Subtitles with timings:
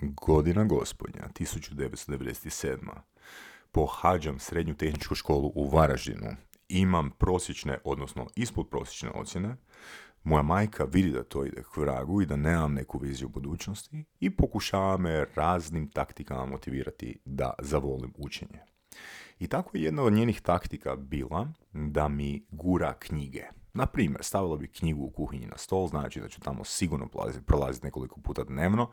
[0.00, 2.76] Godina gospodnja, 1997.
[3.72, 6.36] Pohađam srednju tehničku školu u Varaždinu.
[6.68, 9.56] Imam prosječne, odnosno ispod prosječne ocjene.
[10.22, 14.30] Moja majka vidi da to ide k vragu i da nemam neku viziju budućnosti i
[14.30, 18.60] pokušava me raznim taktikama motivirati da zavolim učenje.
[19.38, 23.44] I tako je jedna od njenih taktika bila da mi gura knjige.
[23.76, 27.08] Na primjer, stavila bi knjigu u kuhinji na stol, znači da ću tamo sigurno
[27.46, 28.90] prolaziti nekoliko puta dnevno,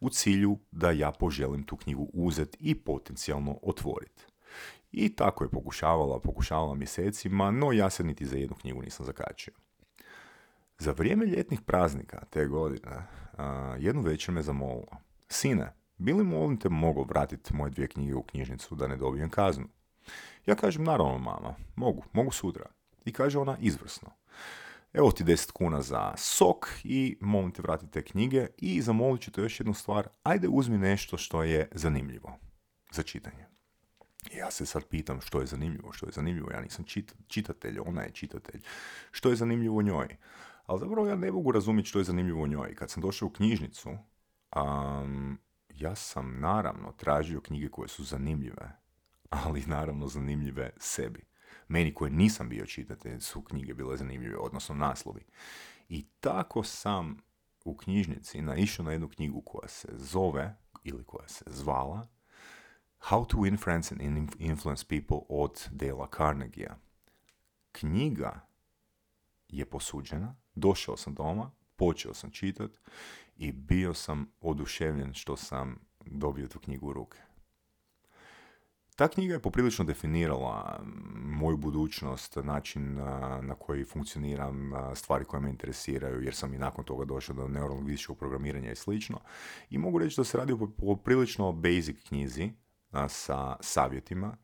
[0.00, 4.26] u cilju da ja poželim tu knjigu uzeti i potencijalno otvoriti.
[4.92, 9.54] I tako je pokušavala, pokušavala mjesecima, no ja se niti za jednu knjigu nisam zakačio.
[10.78, 13.06] Za vrijeme ljetnih praznika te godine,
[13.78, 14.96] jednu večer me zamolila.
[15.28, 19.30] Sine, bi li molim te mogao vratiti moje dvije knjige u knjižnicu da ne dobijem
[19.30, 19.68] kaznu?
[20.46, 22.64] Ja kažem, naravno mama, mogu, mogu sutra.
[23.04, 24.10] I kaže ona, izvrsno.
[24.92, 29.32] Evo ti 10 kuna za sok i molim te vratiti te knjige i zamolit ću
[29.32, 32.38] te još jednu stvar, ajde uzmi nešto što je zanimljivo
[32.92, 33.46] za čitanje.
[34.32, 36.84] Ja se sad pitam što je zanimljivo, što je zanimljivo, ja nisam
[37.28, 38.62] čitatelj, ona je čitatelj.
[39.10, 40.16] Što je zanimljivo njoj?
[40.66, 42.74] Ali zapravo ja ne mogu razumjeti što je zanimljivo njoj.
[42.74, 43.90] Kad sam došao u knjižnicu,
[44.56, 48.72] um, ja sam naravno tražio knjige koje su zanimljive,
[49.30, 51.24] ali naravno zanimljive sebi.
[51.68, 55.24] Meni koji nisam bio čitatelj su knjige bile zanimljive, odnosno naslovi.
[55.88, 57.16] I tako sam
[57.64, 62.06] u knjižnici naišao na jednu knjigu koja se zove, ili koja se zvala,
[63.10, 64.00] How to Win Friends and
[64.38, 66.70] Influence People od Dale Carnegie.
[67.72, 68.46] Knjiga
[69.48, 72.70] je posuđena, došao sam doma, počeo sam čitat
[73.36, 77.18] i bio sam oduševljen što sam dobio tu knjigu u ruke.
[78.96, 80.80] Ta knjiga je poprilično definirala
[81.14, 82.94] moju budućnost, način
[83.42, 88.18] na koji funkcioniram, stvari koje me interesiraju, jer sam i nakon toga došao do neurolingvističkog
[88.18, 89.18] programiranja i slično.
[89.70, 92.50] I mogu reći da se radi o poprilično basic knjizi
[93.08, 94.36] sa savjetima,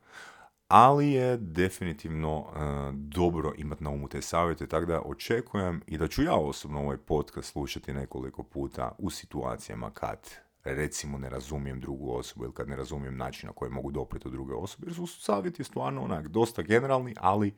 [0.67, 2.45] ali je definitivno
[2.93, 6.97] dobro imati na umu te savjete, tako da očekujem i da ću ja osobno ovaj
[6.97, 10.29] podcast slušati nekoliko puta u situacijama kad
[10.63, 14.31] recimo ne razumijem drugu osobu ili kad ne razumijem način na koji mogu doprijeti do
[14.31, 17.55] druge osobe, jer su savjeti stvarno onak dosta generalni, ali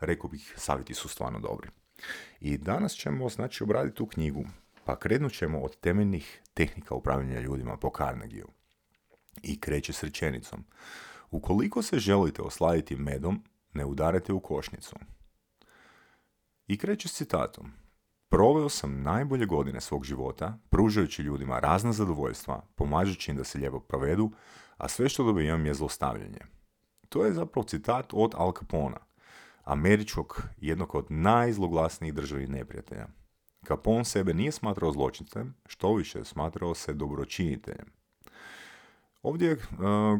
[0.00, 1.68] rekao bih savjeti su stvarno dobri.
[2.40, 4.44] I danas ćemo znači obraditi tu knjigu,
[4.84, 8.48] pa krenut ćemo od temeljnih tehnika upravljanja ljudima po Carnegiju.
[9.42, 10.64] I kreće s rečenicom.
[11.30, 14.96] Ukoliko se želite osladiti medom, ne udarate u košnicu.
[16.66, 17.81] I kreće s citatom.
[18.32, 23.80] Proveo sam najbolje godine svog života, pružajući ljudima razna zadovoljstva, pomažući im da se lijepo
[23.80, 24.30] provedu,
[24.76, 26.38] a sve što dobivam je zlostavljanje.
[27.08, 28.96] To je zapravo citat od Al Capona,
[29.64, 33.06] američkog, jednog od najzloglasnijih državnih neprijatelja.
[33.66, 37.86] Capone sebe nije smatrao zločincem, što više smatrao se dobročiniteljem.
[39.22, 39.58] Ovdje uh,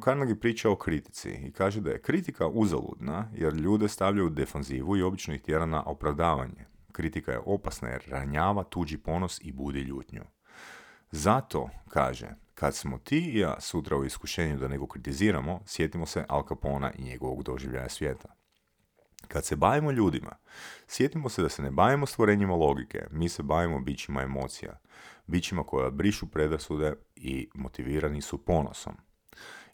[0.05, 4.97] Carnegie priča o kritici i kaže da je kritika uzaludna jer ljude stavljaju u defanzivu
[4.97, 6.73] i obično ih tjera na opravdavanje.
[6.93, 10.23] Kritika je opasna jer ranjava tuđi ponos i budi ljutnju.
[11.11, 16.25] Zato, kaže, kad smo ti i ja sutra u iskušenju da nego kritiziramo, sjetimo se
[16.29, 18.35] Al Capona i njegovog doživljaja svijeta.
[19.29, 20.37] Kad se bavimo ljudima,
[20.87, 24.79] sjetimo se da se ne bavimo stvorenjima logike, mi se bavimo bićima emocija,
[25.27, 28.97] bićima koja brišu predrasude i motivirani su ponosom.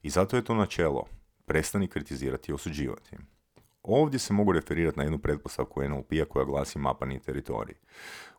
[0.02, 1.06] I zato je to načelo,
[1.46, 3.16] prestani kritizirati i osuđivati.
[3.82, 7.74] Ovdje se mogu referirati na jednu pretpostavku NLP-a koja glasi mapani teritorij.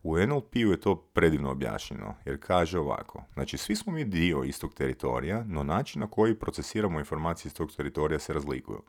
[0.03, 4.73] U NLP-u je to predivno objašnjeno, jer kaže ovako, znači svi smo mi dio istog
[4.73, 8.83] teritorija, no način na koji procesiramo informacije iz tog teritorija se razlikuju.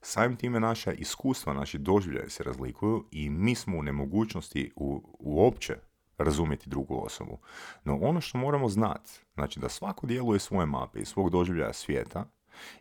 [0.00, 5.76] Samim time naša iskustva, naši doživljaje se razlikuju i mi smo u nemogućnosti u, uopće
[6.18, 7.38] razumjeti drugu osobu.
[7.84, 12.24] No ono što moramo znati, znači da svako djeluje svoje mape i svog doživljaja svijeta,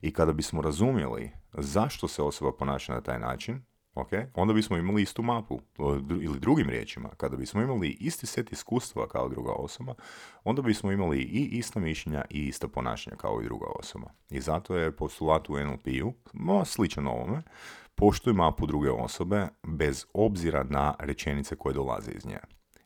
[0.01, 3.61] i kada bismo razumjeli zašto se osoba ponaša na taj način,
[3.95, 5.59] okay, onda bismo imali istu mapu.
[6.21, 9.93] Ili drugim riječima, kada bismo imali isti set iskustva kao druga osoba,
[10.43, 14.09] onda bismo imali i ista mišljenja i ista ponašanja kao i druga osoba.
[14.29, 16.13] I zato je postulat u NLP-u,
[16.65, 17.41] sličan ovome,
[17.95, 22.39] poštuj mapu druge osobe bez obzira na rečenice koje dolaze iz nje.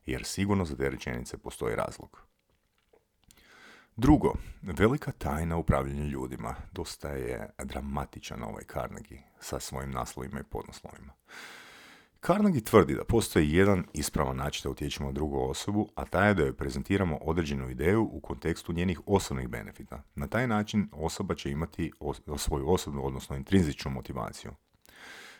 [0.05, 2.28] Jer sigurno za te rečenice postoji razlog.
[4.01, 6.55] Drugo, velika tajna upravljanja ljudima.
[6.71, 11.13] Dosta je dramatičan ovaj Carnegie sa svojim naslovima i podnaslovima.
[12.21, 16.33] Carnegie tvrdi da postoji jedan ispravan način da utječemo na drugu osobu, a taj je
[16.33, 20.03] da joj prezentiramo određenu ideju u kontekstu njenih osobnih benefita.
[20.15, 21.91] Na taj način osoba će imati
[22.37, 24.51] svoju osobnu, odnosno intrinzičnu motivaciju.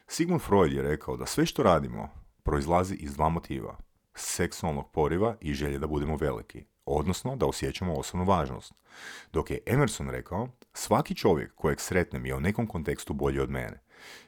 [0.07, 2.09] Sigmund Freud je rekao da sve što radimo
[2.43, 3.77] proizlazi iz dva motiva.
[4.15, 8.73] Seksualnog poriva i želje da budemo veliki odnosno da osjećamo osobnu važnost.
[9.33, 13.81] Dok je Emerson rekao, svaki čovjek kojeg sretnem je u nekom kontekstu bolji od mene.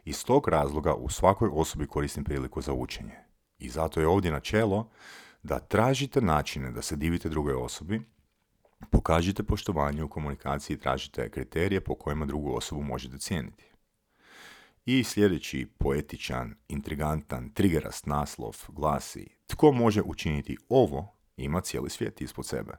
[0.05, 3.15] Iz tog razloga u svakoj osobi koristim priliku za učenje.
[3.59, 4.89] I zato je ovdje načelo
[5.43, 8.01] da tražite načine da se divite drugoj osobi,
[8.89, 13.65] pokažite poštovanje u komunikaciji i tražite kriterije po kojima drugu osobu možete cijeniti.
[14.85, 22.45] I sljedeći poetičan, intrigantan, triggerast naslov glasi Tko može učiniti ovo, ima cijeli svijet ispod
[22.45, 22.73] sebe.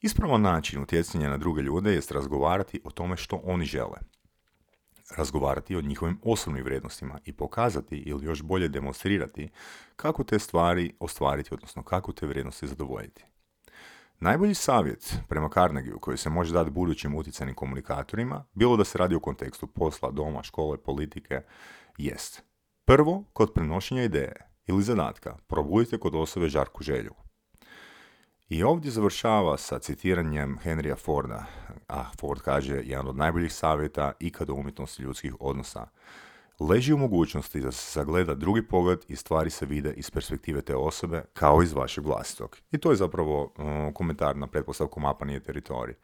[0.00, 3.98] Ispravan način utjecanja na druge ljude jest razgovarati o tome što oni žele.
[5.16, 9.48] Razgovarati o njihovim osobnim vrijednostima i pokazati ili još bolje demonstrirati
[9.96, 13.24] kako te stvari ostvariti, odnosno kako te vrijednosti zadovoljiti.
[14.20, 19.14] Najbolji savjet prema Carnegiju koji se može dati budućim utjecajnim komunikatorima, bilo da se radi
[19.14, 21.42] o kontekstu posla, doma, škole, politike,
[21.98, 22.42] jest.
[22.84, 24.36] Prvo, kod prenošenja ideje
[24.66, 27.14] ili zadatka, probudite kod osobe žarku želju.
[28.48, 31.44] I ovdje završava sa citiranjem Henrya Forda,
[31.88, 35.86] a Ford kaže jedan od najboljih savjeta ikada umjetnosti ljudskih odnosa
[36.60, 40.76] leži u mogućnosti da se sagleda drugi pogled i stvari se vide iz perspektive te
[40.76, 42.58] osobe kao iz vašeg vlastitog.
[42.72, 45.94] I to je zapravo uh, komentar na pretpostavku mapa nije teritorij.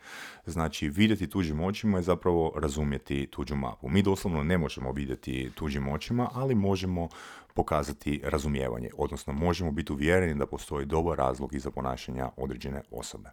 [0.46, 3.88] Znači, vidjeti tuđim očima je zapravo razumjeti tuđu mapu.
[3.88, 7.08] Mi doslovno ne možemo vidjeti tuđim očima, ali možemo
[7.54, 13.30] pokazati razumijevanje, odnosno možemo biti uvjereni da postoji dobar razlog iza ponašanja određene osobe.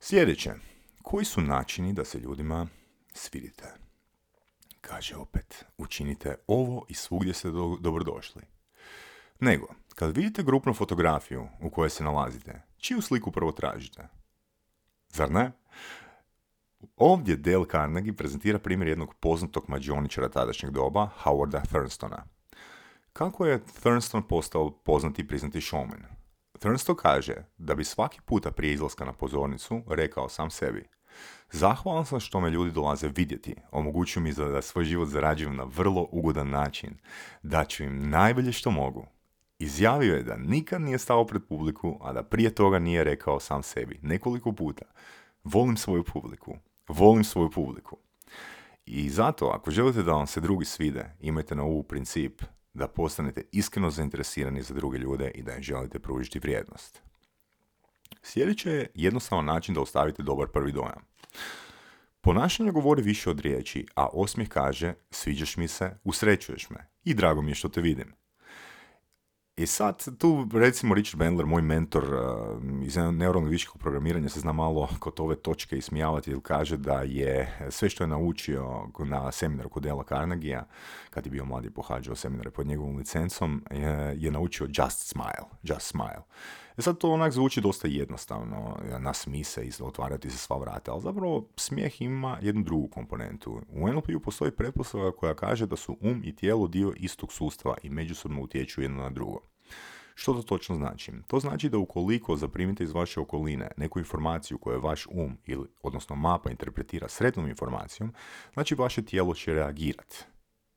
[0.00, 0.52] Sljedeće,
[1.02, 2.66] koji su načini da se ljudima
[3.14, 3.64] svidite?
[4.82, 8.42] Kaže opet, učinite ovo i svugdje ste do, dobrodošli.
[9.40, 14.08] Nego, kad vidite grupnu fotografiju u kojoj se nalazite, čiju sliku prvo tražite?
[15.08, 15.52] Zar ne?
[16.96, 22.24] Ovdje Dale Carnegie prezentira primjer jednog poznatog mađioničara tadašnjeg doba, Howarda Thurnstona.
[23.12, 26.02] Kako je Thurston postao poznati i priznati showman?
[26.58, 30.88] Thurston kaže da bi svaki puta prije izlaska na pozornicu rekao sam sebi–
[31.50, 36.08] Zahvalan sam što me ljudi dolaze vidjeti, omogućuju mi da svoj život zarađujem na vrlo
[36.10, 36.90] ugodan način,
[37.42, 39.06] da ću im najbolje što mogu.
[39.58, 43.62] Izjavio je da nikad nije stao pred publiku, a da prije toga nije rekao sam
[43.62, 44.84] sebi nekoliko puta.
[45.44, 46.56] Volim svoju publiku,
[46.88, 47.96] volim svoju publiku.
[48.86, 52.42] I zato, ako želite da vam se drugi svide, imajte na ovu princip
[52.74, 57.11] da postanete iskreno zainteresirani za druge ljude i da im želite pružiti vrijednost.
[58.22, 61.06] Sljedeće je jednostavan način da ostavite dobar prvi dojam.
[62.20, 67.42] Ponašanje govori više od riječi, a osmijeh kaže sviđaš mi se, usrećuješ me i drago
[67.42, 68.14] mi je što te vidim.
[69.56, 74.88] I sad tu recimo Richard Bandler, moj mentor uh, iz neurolingvističkog programiranja se zna malo
[74.98, 79.82] kod ove točke ismijavati jer kaže da je sve što je naučio na seminaru kod
[79.82, 80.62] Dela Carnegie,
[81.10, 85.86] kad je bio mladi pohađao seminare pod njegovom licencom, je, je naučio just smile, just
[85.86, 86.22] smile.
[86.76, 91.02] E sad to onak zvuči dosta jednostavno, na smise i otvarati se sva vrata, ali
[91.02, 93.60] zapravo smijeh ima jednu drugu komponentu.
[93.68, 97.90] U NLP-u postoji pretpostavka koja kaže da su um i tijelo dio istog sustava i
[97.90, 99.40] međusobno utječu jedno na drugo.
[100.14, 101.12] Što to točno znači?
[101.26, 106.16] To znači da ukoliko zaprimite iz vaše okoline neku informaciju koju vaš um, ili, odnosno
[106.16, 108.14] mapa, interpretira sretnom informacijom,
[108.52, 110.24] znači vaše tijelo će reagirati.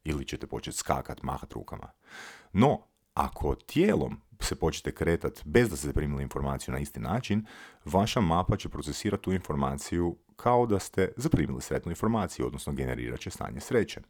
[0.03, 1.91] Ili ćete početi skakat, mahat rukama.
[2.53, 2.81] No,
[3.13, 7.45] ako tijelom se počnete kretati bez da ste primili informaciju na isti način,
[7.85, 13.29] vaša mapa će procesirati tu informaciju kao da ste zaprimili sretnu informaciju, odnosno generirat će
[13.29, 14.01] stanje sreće.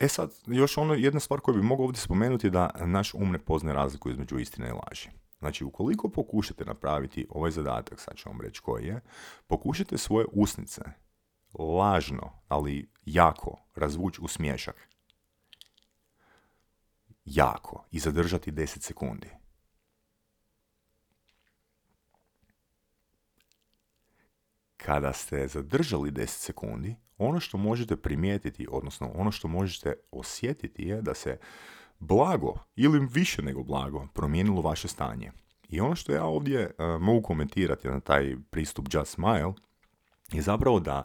[0.00, 3.30] E sad, još ono, jedna stvar koju bi mogao ovdje spomenuti je da naš um
[3.30, 5.08] ne poznaje razliku između istine i laži.
[5.38, 9.00] Znači, ukoliko pokušate napraviti ovaj zadatak, sad ću vam reći koji je,
[9.46, 10.82] pokušajte svoje usnice
[11.58, 14.88] lažno, ali jako razvući u smješak
[17.24, 19.28] jako i zadržati 10 sekundi.
[24.76, 31.02] Kada ste zadržali 10 sekundi, ono što možete primijetiti, odnosno ono što možete osjetiti je
[31.02, 31.38] da se
[31.98, 35.32] blago ili više nego blago promijenilo vaše stanje.
[35.68, 39.52] I ono što ja ovdje uh, mogu komentirati na taj pristup Just Smile
[40.32, 41.02] je zapravo da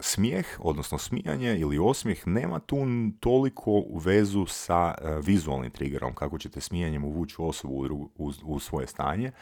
[0.00, 2.76] smijeh, odnosno smijanje ili osmijeh nema tu
[3.20, 8.86] toliko vezu sa uh, vizualnim triggerom, kako ćete smijanjem uvući osobu u, u, u, svoje
[8.86, 9.32] stanje,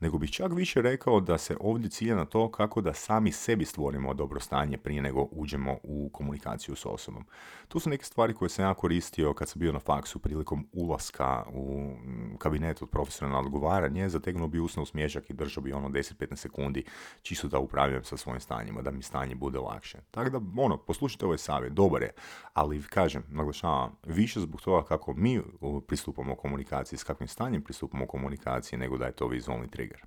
[0.00, 3.64] nego bih čak više rekao da se ovdje cilja na to kako da sami sebi
[3.64, 7.24] stvorimo dobro stanje prije nego uđemo u komunikaciju s osobom.
[7.68, 11.44] Tu su neke stvari koje sam ja koristio kad sam bio na faksu prilikom ulaska
[11.52, 11.96] u
[12.38, 16.84] kabinet od profesionalno odgovaranje, zategnuo bi usno smiješak i držao bi ono 10-15 sekundi
[17.22, 20.05] čisto da upravljam sa svojim stanjima, da mi stanje bude lakše.
[20.10, 22.12] Tako da, ono, poslušajte ovaj savjet, dobar je.
[22.52, 25.40] Ali, kažem, naglašavam, više zbog toga kako mi
[25.86, 30.04] pristupamo komunikaciji, s kakvim stanjem pristupamo komunikaciji, nego da je to vizualni trigger.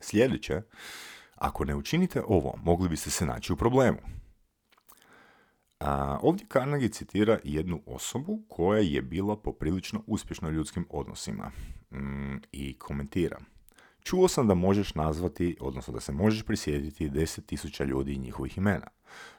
[0.00, 0.62] Sljedeće,
[1.34, 3.98] ako ne učinite ovo, mogli biste se naći u problemu.
[5.80, 11.50] A, ovdje Carnegie citira jednu osobu koja je bila poprilično uspješna u ljudskim odnosima
[11.90, 13.38] mm, i komentira.
[14.04, 18.86] Čuo sam da možeš nazvati, odnosno da se možeš prisjetiti 10.000 ljudi i njihovih imena.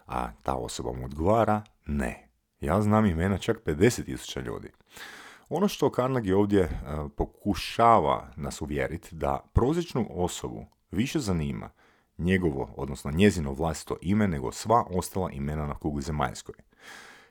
[0.06, 2.30] A ta osoba mu odgovara, ne.
[2.60, 4.70] Ja znam imena čak 50.000 ljudi.
[5.50, 6.70] Ono što Carnegie ovdje e,
[7.18, 11.70] pokušava nas uvjeriti da prosječnu osobu više zanima
[12.18, 16.56] njegovo, odnosno njezino vlastito ime nego sva ostala imena na kugli zemaljskoj.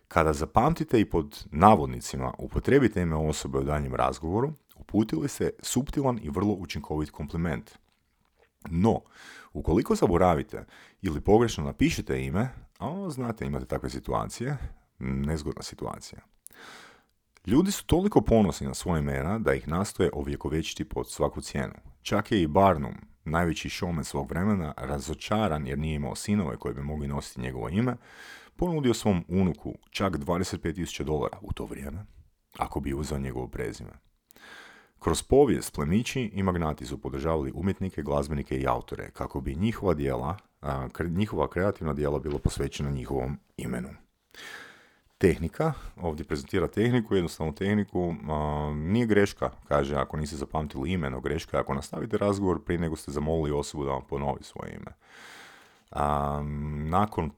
[0.09, 4.53] Kada zapamtite i pod navodnicima upotrebite ime osobe u danjem razgovoru,
[4.85, 7.71] uputili se suptilan i vrlo učinkovit kompliment.
[8.71, 9.01] No,
[9.53, 10.65] ukoliko zaboravite
[11.03, 12.49] ili pogrešno napišete ime,
[12.79, 14.57] a znate imate takve situacije,
[14.99, 16.21] nezgodna situacija.
[17.47, 21.75] Ljudi su toliko ponosni na svoje imena da ih nastoje ovjekovečiti pod svaku cijenu.
[22.03, 26.83] Čak je i Barnum, najveći showman svog vremena, razočaran jer nije imao sinove koji bi
[26.83, 27.97] mogli nositi njegovo ime,
[28.57, 32.07] ponudio svom unuku čak 25.000 dolara u to vrijeme,
[32.59, 34.04] ako bi uzeo njegovo prezime.
[35.05, 40.37] Kroz povijest plemići i magnati su podržavali umjetnike, glazbenike i autore kako bi njihova dijela,
[41.01, 43.89] njihova kreativna dijela bilo posvećena njihovom imenu.
[45.19, 48.15] Tehnika, ovdje prezentira tehniku, jednostavnu tehniku,
[48.75, 52.97] nije greška, kaže ako niste zapamtili ime, no greška je ako nastavite razgovor prije nego
[52.97, 54.93] ste zamolili osobu da vam ponovi svoje ime.
[56.89, 57.31] nakon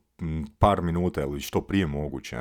[0.59, 2.37] par minuta ili što prije moguće,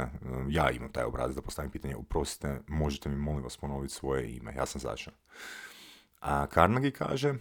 [0.49, 4.53] ja imam taj obraz da postavim pitanje, uprostite, možete mi molim vas ponoviti svoje ime,
[4.55, 5.11] ja sam Zaša.
[6.21, 7.33] A Carnegie kaže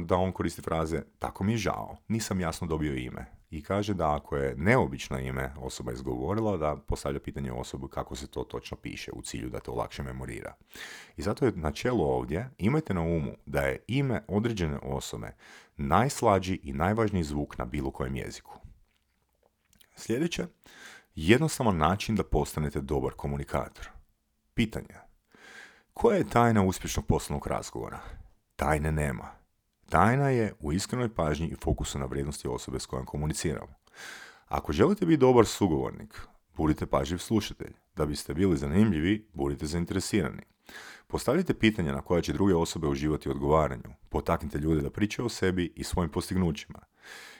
[0.00, 3.26] da on koristi fraze tako mi je žao, nisam jasno dobio ime.
[3.50, 8.26] I kaže da ako je neobično ime osoba izgovorila, da postavlja pitanje osobi kako se
[8.26, 10.54] to točno piše u cilju da to lakše memorira.
[11.16, 15.34] I zato je načelo ovdje, imajte na umu da je ime određene osobe
[15.76, 18.63] najslađi i najvažniji zvuk na bilo kojem jeziku.
[19.96, 20.46] Sljedeće,
[21.14, 23.88] jednostavan način da postanete dobar komunikator.
[24.54, 24.94] Pitanje.
[25.94, 28.00] Koja je tajna uspješnog poslovnog razgovora?
[28.56, 29.30] Tajne nema.
[29.88, 33.74] Tajna je u iskrenoj pažnji i fokusu na vrijednosti osobe s kojom komuniciramo.
[34.48, 36.20] Ako želite biti dobar sugovornik,
[36.56, 37.72] budite pažljiv slušatelj.
[37.96, 40.42] Da biste bili zanimljivi, budite zainteresirani.
[41.06, 43.94] Postavite pitanja na koja će druge osobe uživati u odgovaranju.
[44.08, 46.78] Potaknite ljude da pričaju o sebi i svojim postignućima.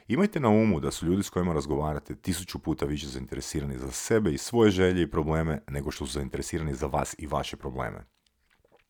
[0.09, 4.33] Imajte na umu da su ljudi s kojima razgovarate tisuću puta više zainteresirani za sebe
[4.33, 8.05] i svoje želje i probleme nego što su zainteresirani za vas i vaše probleme.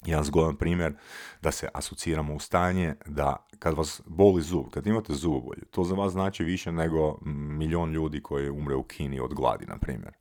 [0.07, 0.95] Jedan zgodan primjer
[1.43, 5.95] da se asociramo u stanje da kad vas boli zub, kad imate zubobolju, to za
[5.95, 7.19] vas znači više nego
[7.59, 10.13] milion ljudi koji umre u Kini od gladi, na primjer.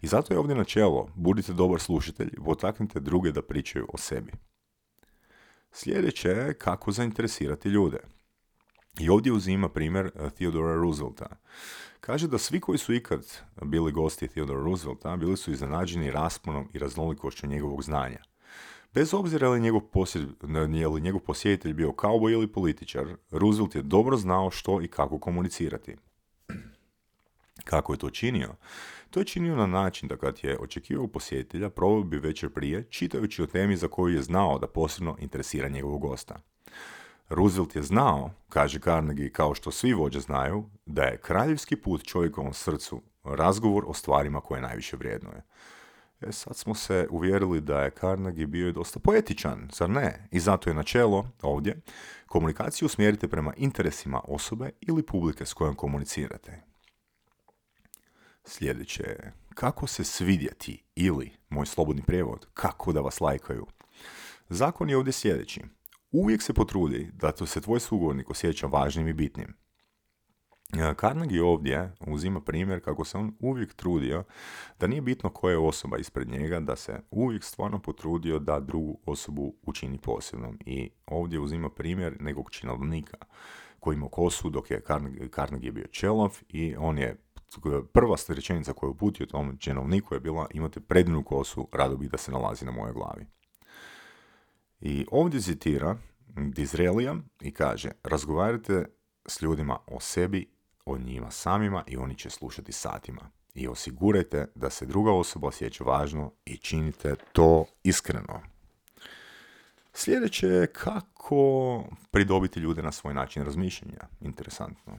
[0.00, 4.32] I zato je ovdje načelo, budite dobar slušatelj, potaknite druge da pričaju o sebi.
[5.72, 7.98] Sljedeće je kako zainteresirati ljude.
[8.98, 11.26] I ovdje uzima primjer eh, Theodora Roosevelta.
[12.00, 13.26] Kaže da svi koji su ikad
[13.62, 18.18] bili gosti Theodora Roosevelta bili su iznenađeni rasponom i raznolikošću njegovog znanja.
[18.94, 20.28] Bez obzira li njegov, posjed,
[20.74, 25.18] je li njegov posjetitelj bio kauboj ili političar, Roosevelt je dobro znao što i kako
[25.18, 25.96] komunicirati.
[27.64, 28.54] Kako je to činio?
[29.10, 33.42] To je činio na način da kad je očekivao posjetitelja, proveo bi večer prije, čitajući
[33.42, 36.40] o temi za koju je znao da posebno interesira njegovog gosta.
[37.28, 42.54] Roosevelt je znao, kaže Carnegie, kao što svi vođe znaju, da je kraljevski put čovjekovom
[42.54, 45.42] srcu razgovor o stvarima koje najviše vrijednuje.
[46.20, 50.28] E sad smo se uvjerili da je Carnegie bio dosta poetičan, zar ne?
[50.30, 51.80] I zato je načelo ovdje
[52.26, 56.62] komunikaciju usmjerite prema interesima osobe ili publike s kojom komunicirate.
[58.44, 63.66] Sljedeće je kako se svidjeti ili, moj slobodni prijevod, kako da vas lajkaju.
[64.48, 65.62] Zakon je ovdje sljedeći.
[66.10, 69.54] Uvijek se potrudi da to se tvoj sugovornik osjeća važnim i bitnim.
[70.72, 74.24] E, Carnegie ovdje uzima primjer kako se on uvijek trudio
[74.80, 78.98] da nije bitno koja je osoba ispred njega, da se uvijek stvarno potrudio da drugu
[79.06, 80.58] osobu učini posebnom.
[80.66, 83.16] I ovdje uzima primjer nekog činovnika
[83.80, 84.82] koji ima kosu dok je
[85.34, 87.16] Carnegie bio čelov i on je
[87.92, 92.16] prva rečenica koju je uputio tom činovniku je bila imate predivnu kosu, rado bi da
[92.16, 93.26] se nalazi na mojoj glavi.
[94.80, 95.96] I ovdje citira
[96.36, 98.84] Dizrelija i kaže razgovarajte
[99.26, 100.50] s ljudima o sebi
[100.84, 103.30] o njima samima i oni će slušati satima.
[103.54, 108.40] I osigurajte da se druga osoba osjeća važno i činite to iskreno.
[109.92, 114.08] Sljedeće je kako pridobiti ljude na svoj način razmišljanja.
[114.20, 114.98] Interesantno.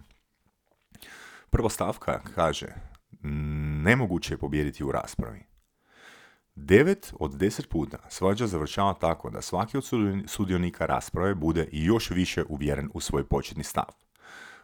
[1.49, 2.67] Prva stavka kaže,
[3.83, 5.48] nemoguće je pobijediti u raspravi.
[6.61, 9.83] Devet od deset puta svađa završava tako da svaki od
[10.27, 13.85] sudionika rasprave bude još više uvjeren u svoj početni stav.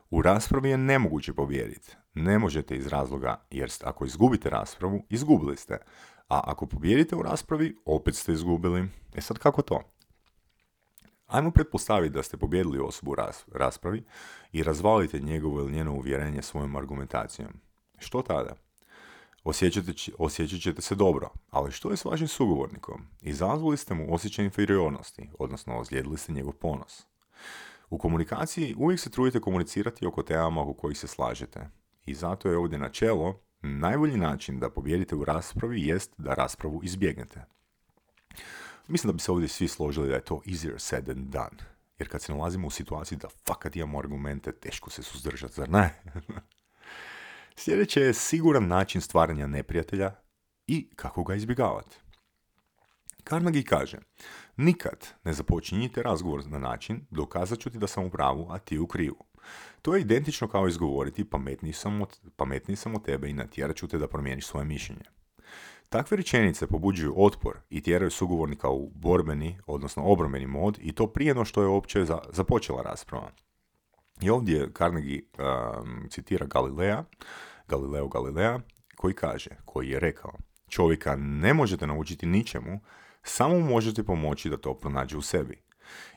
[0.09, 1.95] U raspravi je nemoguće pobijediti.
[2.13, 5.77] Ne možete iz razloga, jer ako izgubite raspravu, izgubili ste.
[6.29, 8.87] A ako pobijedite u raspravi, opet ste izgubili.
[9.15, 9.81] E sad kako to?
[11.27, 13.15] Ajmo pretpostaviti da ste pobjedili osobu
[13.47, 14.03] u raspravi
[14.51, 17.51] i razvalite njegovo ili njeno uvjerenje svojom argumentacijom.
[17.97, 18.64] Što tada?
[20.17, 23.07] Osjećat ćete se dobro, ali što je s vašim sugovornikom?
[23.21, 27.05] Izazvali ste mu osjećaj inferiornosti, odnosno ozlijedili ste njegov ponos.
[27.89, 31.69] U komunikaciji uvijek se trudite komunicirati oko temama oko kojih se slažete.
[32.05, 37.45] I zato je ovdje načelo, najbolji način da pobjedite u raspravi jest da raspravu izbjegnete.
[38.87, 41.75] Mislim da bi se ovdje svi složili da je to easier said than done.
[41.99, 46.01] Jer kad se nalazimo u situaciji da fakat imamo argumente, teško se suzdržati, zar ne?
[47.55, 50.11] Sljedeće je siguran način stvaranja neprijatelja
[50.67, 51.97] i kako ga izbjegavati.
[53.29, 53.97] Carnegie kaže,
[54.57, 58.79] nikad ne započinjite razgovor na način dokazat ću ti da sam u pravu, a ti
[58.79, 59.25] u krivu.
[59.81, 63.87] To je identično kao izgovoriti pametniji sam od, pametniji sam od tebe i natjerat ću
[63.87, 65.03] te da promijeniš svoje mišljenje.
[65.89, 71.35] Takve rečenice pobuđuju otpor i tjeraju sugovornika u borbeni, odnosno obrambeni mod i to prije
[71.35, 73.31] no što je uopće za, započela rasprava.
[74.21, 77.03] I ovdje Carnegie um, citira Galilea,
[77.67, 78.59] Galileo Galilea,
[78.95, 80.33] koji kaže, koji je rekao,
[80.69, 82.79] čovjeka ne možete naučiti ničemu,
[83.23, 85.61] samo možete pomoći da to pronađe u sebi.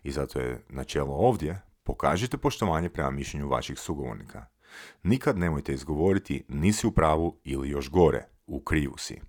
[0.03, 4.47] I zato je načelo ovdje, pokažite poštovanje prema mišljenju vaših sugovornika.
[5.03, 9.21] Nikad nemojte izgovoriti nisi u pravu ili još gore, u krivu si.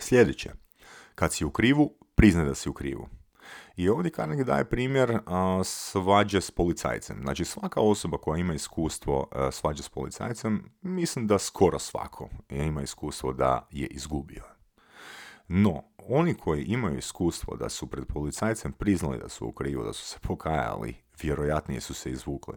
[0.00, 0.50] Sljedeće,
[1.14, 3.08] kad si u krivu, priznaj da si u krivu.
[3.76, 7.18] I ovdje Carnegie daje primjer a, svađe s policajcem.
[7.22, 12.82] Znači svaka osoba koja ima iskustvo a, svađe s policajcem, mislim da skoro svako ima
[12.82, 14.42] iskustvo da je izgubio.
[15.48, 19.92] No, oni koji imaju iskustvo da su pred policajcem priznali da su u krivu, da
[19.92, 22.56] su se pokajali, vjerojatnije su se izvukli.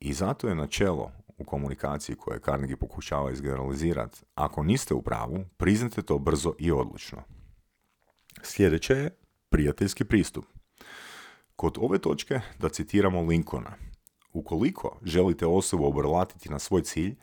[0.00, 6.02] I zato je načelo u komunikaciji koje Carnegie pokušava izgeneralizirati, ako niste u pravu, priznate
[6.02, 7.22] to brzo i odlučno.
[8.42, 9.25] Sljedeće je
[9.56, 10.44] prijateljski pristup.
[11.56, 13.72] Kod ove točke da citiramo Lincolna.
[14.32, 17.14] Ukoliko želite osobu obrlatiti na svoj cilj,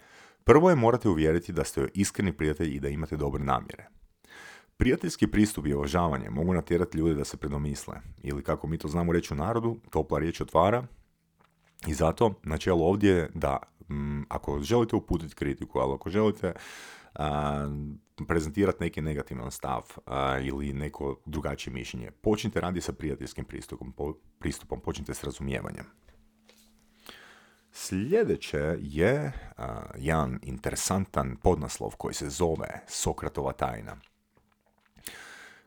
[0.43, 3.87] prvo je morate uvjeriti da ste joj iskreni prijatelj i da imate dobre namjere.
[4.77, 9.13] Prijateljski pristup i uvažavanje mogu natjerati ljude da se predomisle, ili kako mi to znamo
[9.13, 10.87] reći u narodu, topla riječ otvara,
[11.87, 13.57] i zato načelo ovdje je da
[13.89, 16.53] mm, ako želite uputiti kritiku, ali ako želite
[18.27, 19.81] prezentirati neki negativan stav
[20.41, 22.11] ili neko drugačije mišljenje.
[22.11, 25.85] Počnite raditi sa prijateljskim pristupom, po, pristupom počnite s razumijevanjem.
[27.71, 29.31] Sljedeće je
[29.97, 33.95] jedan interesantan podnaslov koji se zove Sokratova tajna.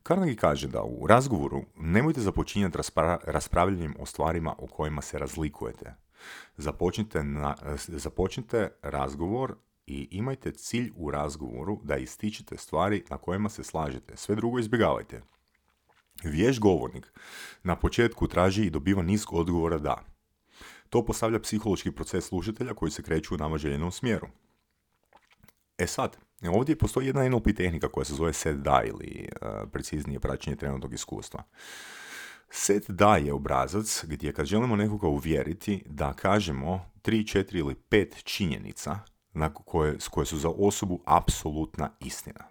[0.06, 2.78] Carnegie kaže da u razgovoru nemojte započinjati
[3.24, 5.94] raspravljanjem o stvarima o kojima se razlikujete.
[6.56, 9.56] Započnite, na, započnite razgovor
[9.86, 14.16] i imajte cilj u razgovoru da ističete stvari na kojima se slažete.
[14.16, 15.22] Sve drugo izbjegavajte.
[16.24, 17.12] Vješ govornik
[17.62, 20.04] na početku traži i dobiva niz odgovora da.
[20.90, 24.28] To postavlja psihološki proces slušatelja koji se kreću u nama željenom smjeru.
[25.78, 26.16] E sad,
[26.48, 30.94] ovdje postoji jedna NLP tehnika koja se zove set da ili uh, preciznije praćenje trenutnog
[30.94, 31.42] iskustva.
[32.50, 38.22] Set da je obrazac gdje kad želimo nekoga uvjeriti da kažemo 3, 4 ili 5
[38.24, 39.00] činjenica
[39.64, 42.44] koje, koje su za osobu apsolutna istina.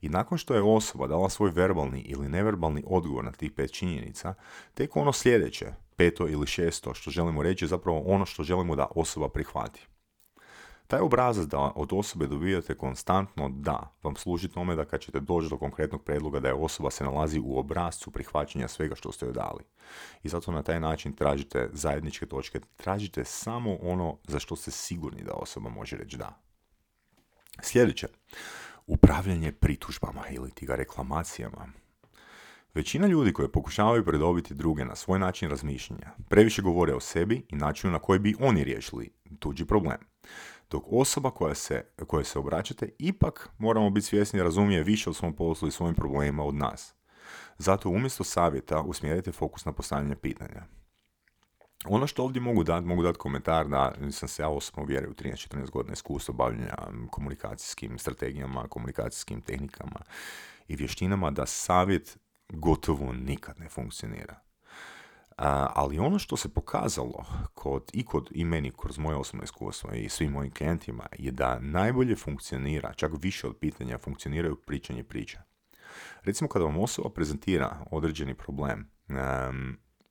[0.00, 4.34] I nakon što je osoba dala svoj verbalni ili neverbalni odgovor na tih pet činjenica,
[4.74, 8.86] tek ono sljedeće, peto ili šesto što želimo reći je zapravo ono što želimo da
[8.94, 9.86] osoba prihvati.
[10.92, 15.48] Taj obrazac da od osobe dobijate konstantno da vam služi tome da kad ćete doći
[15.48, 19.32] do konkretnog predloga da je osoba se nalazi u obrazcu prihvaćanja svega što ste joj
[19.32, 19.64] dali.
[20.22, 25.22] I zato na taj način tražite zajedničke točke, tražite samo ono za što ste sigurni
[25.22, 26.38] da osoba može reći da.
[27.62, 28.08] Sljedeće,
[28.86, 31.68] upravljanje pritužbama ili ti ga reklamacijama.
[32.74, 37.56] Većina ljudi koji pokušavaju predobiti druge na svoj način razmišljanja previše govore o sebi i
[37.56, 39.98] načinu na koji bi oni riješili tuđi problem
[40.72, 45.12] dok osoba koja se, koje se obraćate ipak moramo biti svjesni i razumije više o
[45.12, 46.94] svom poslu i svojim problemima od nas.
[47.58, 50.62] Zato umjesto savjeta usmjerite fokus na postavljanje pitanja.
[51.84, 55.14] Ono što ovdje mogu dati, mogu dati komentar da sam se ja osobno uvjerio u
[55.14, 56.74] 13-14 godina iskustva bavljenja
[57.10, 60.00] komunikacijskim strategijama, komunikacijskim tehnikama
[60.68, 64.40] i vještinama da savjet gotovo nikad ne funkcionira.
[65.74, 67.24] Ali ono što se pokazalo
[67.54, 71.58] kod, i kod i meni kroz moje osobno iskustvo i svim mojim klijentima je da
[71.58, 75.38] najbolje funkcionira, čak više od pitanja, funkcioniraju pričanje priče.
[76.22, 78.90] Recimo kada vam osoba prezentira određeni problem,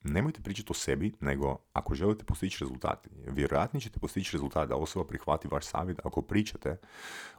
[0.02, 5.06] nemojte pričati o sebi, nego ako želite postići rezultat, vjerojatno ćete postići rezultat da osoba
[5.06, 6.76] prihvati vaš savjet ako pričate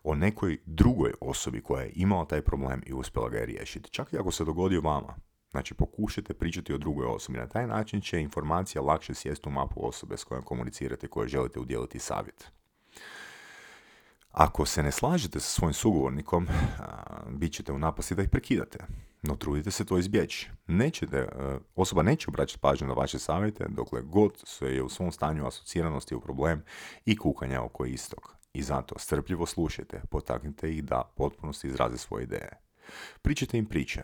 [0.04, 3.90] o nekoj drugoj osobi koja je imala taj problem i uspjela ga je riješiti.
[3.90, 5.16] Čak i ako se dogodio vama.
[5.54, 7.38] Znači, pokušajte pričati o drugoj osobi.
[7.38, 11.60] Na taj način će informacija lakše sjesti u mapu osobe s kojom komunicirate, koje želite
[11.60, 12.52] udjeliti savjet.
[14.32, 16.48] Ako se ne slažete sa svojim sugovornikom,
[17.30, 18.80] bit ćete u napasti da ih prekidate.
[19.22, 20.50] No trudite se to izbjeći.
[20.68, 21.30] Nećete, e,
[21.76, 26.16] osoba neće obraćati pažnju na vaše savjete dokle god se je u svom stanju asociranosti
[26.16, 26.64] u problem
[27.06, 28.36] i kukanja oko istog.
[28.54, 32.50] I zato strpljivo slušajte, potaknite ih da potpunosti izraze svoje ideje.
[33.22, 34.04] Pričajte im priče.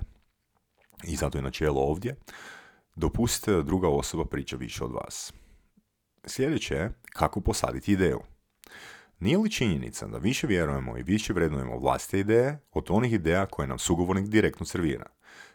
[1.04, 2.16] I zato je načelo ovdje.
[2.96, 5.34] Dopustite da druga osoba priča više od vas.
[6.26, 8.20] Sljedeće je kako posaditi ideju.
[9.20, 13.68] Nije li činjenica da više vjerujemo i više vrednujemo vlastite ideje od onih ideja koje
[13.68, 15.06] nam sugovornik direktno servira?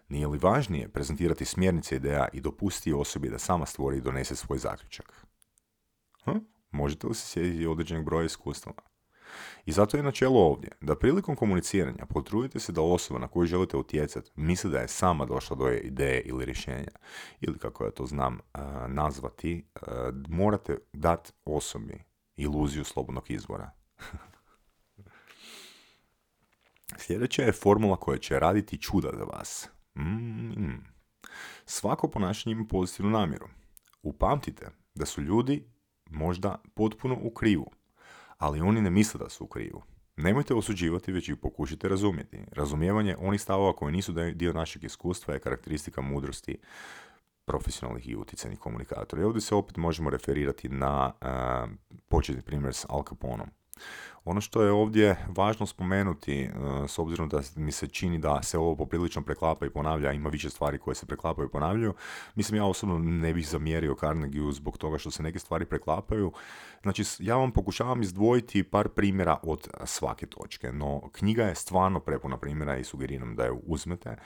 [0.08, 4.58] Nije li važnije prezentirati smjernice ideja i dopustiti osobi da sama stvori i donese svoj
[4.58, 5.26] zaključak?
[6.24, 6.38] Hm?
[6.70, 8.93] Možete li se sjetiti određenog broja iskustava?
[9.66, 13.76] I zato je načelo ovdje, da prilikom komuniciranja potrudite se da osoba na koju želite
[13.76, 16.90] utjecati misli da je sama došla do ideje ili rješenja.
[17.40, 18.38] Ili kako ja to znam
[18.88, 19.66] nazvati,
[20.28, 22.04] morate dati osobi
[22.36, 23.70] iluziju slobodnog izbora.
[26.98, 29.68] Sljedeća je formula koja će raditi čuda za vas.
[29.98, 30.94] Mm,
[31.66, 33.48] Svako ponašanje ima pozitivnu namjeru.
[34.02, 35.68] Upamtite da su ljudi
[36.10, 37.70] možda potpuno u krivu,
[38.38, 39.82] ali oni ne misle da su u krivu.
[40.16, 42.38] Nemojte osuđivati, već ih pokušajte razumjeti.
[42.52, 46.58] Razumijevanje onih stavova koji nisu dio našeg iskustva je karakteristika mudrosti
[47.44, 49.22] profesionalnih i utjecajnih komunikatora.
[49.22, 51.70] I ovdje se opet možemo referirati na uh,
[52.08, 53.48] početni primjer s Al Caponeom.
[54.24, 56.50] Ono što je ovdje važno spomenuti, e,
[56.88, 60.50] s obzirom da mi se čini da se ovo poprilično preklapa i ponavlja, ima više
[60.50, 61.94] stvari koje se preklapaju i ponavljaju,
[62.34, 66.32] mislim ja osobno ne bih zamjerio Carnegie zbog toga što se neke stvari preklapaju.
[66.82, 72.36] Znači ja vam pokušavam izdvojiti par primjera od svake točke, no knjiga je stvarno prepuna
[72.36, 74.16] primjera i sugeriram da je uzmete,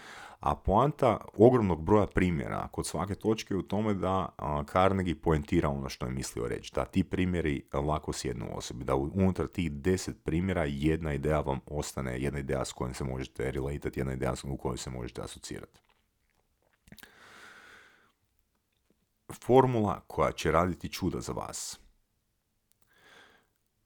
[0.40, 4.28] a poanta ogromnog broja primjera kod svake točke je u tome da
[4.72, 9.46] Carnegie poentira ono što je mislio reći, da ti primjeri lako sjednu osobi, da unutar
[9.46, 14.12] tih deset primjera jedna ideja vam ostane, jedna ideja s kojom se možete relatati, jedna
[14.12, 15.80] ideja u kojoj se možete asocirati.
[19.44, 21.80] Formula koja će raditi čuda za vas.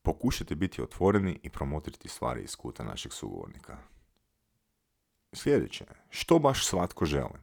[0.03, 3.92] Pokušajte biti otvoreni i promotriti stvari iz kuta našeg sugovornika.
[5.33, 7.39] Sljedeće, što baš svatko želi?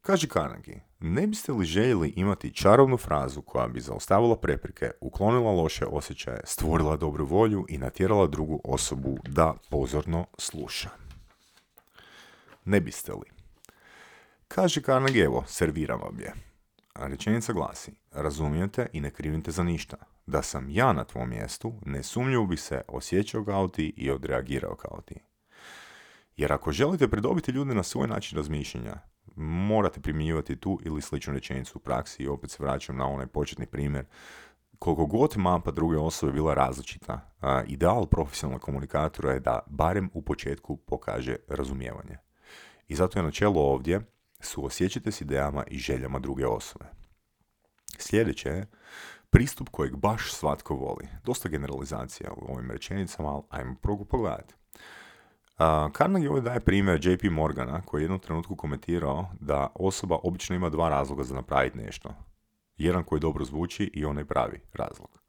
[0.00, 5.86] Kaže Carnegie, ne biste li željeli imati čarovnu frazu koja bi zaustavila prepreke, uklonila loše
[5.86, 10.90] osjećaje, stvorila dobru volju i natjerala drugu osobu da pozorno sluša?
[12.64, 13.30] Ne biste li?
[14.48, 16.32] Kaže Carnegie, evo, serviram vam je.
[16.94, 19.96] A rečenica glasi, razumijete i ne krivite za ništa.
[20.26, 25.00] Da sam ja na tvom mjestu, nesumnjivo bi se osjećao kao ti i odreagirao kao
[25.00, 25.31] ti.
[26.36, 28.94] Jer ako želite pridobiti ljude na svoj način razmišljanja,
[29.36, 33.66] morate primjenjivati tu ili sličnu rečenicu u praksi i opet se vraćam na onaj početni
[33.66, 34.04] primjer.
[34.78, 37.20] Koliko god mapa druge osobe bila različita,
[37.66, 42.18] ideal profesionalnog komunikatora je da barem u početku pokaže razumijevanje.
[42.88, 44.00] I zato je načelo ovdje
[44.40, 46.84] suosjećajte s idejama i željama druge osobe.
[47.98, 48.66] Sljedeće je
[49.30, 51.08] pristup kojeg baš svatko voli.
[51.24, 53.74] Dosta generalizacija u ovim rečenicama, ali ajmo
[54.10, 54.54] pogledati.
[55.58, 60.56] Uh, Carnegie ovdje daje primjer JP Morgana koji je jednom trenutku komentirao da osoba obično
[60.56, 62.14] ima dva razloga za napraviti nešto.
[62.76, 65.22] Jedan koji dobro zvuči i onaj pravi razlog.